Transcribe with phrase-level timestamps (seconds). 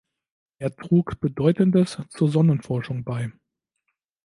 [0.57, 3.31] Er trug bedeutendes zur Sonnenforschung bei.